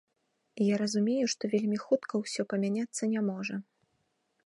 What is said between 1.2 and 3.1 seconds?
што вельмі хутка ўсё памяняцца